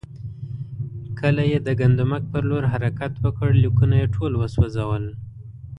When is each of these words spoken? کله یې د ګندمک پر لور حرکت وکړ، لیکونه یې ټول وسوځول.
کله 1.19 1.43
یې 1.51 1.57
د 1.63 1.69
ګندمک 1.79 2.23
پر 2.31 2.43
لور 2.49 2.63
حرکت 2.73 3.13
وکړ، 3.23 3.49
لیکونه 3.63 3.95
یې 4.01 4.11
ټول 4.15 4.31
وسوځول. 4.37 5.03